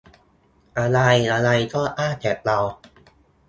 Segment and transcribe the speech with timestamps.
[0.77, 0.99] อะไร
[1.31, 2.59] อะไรก็อ้างแต่เรา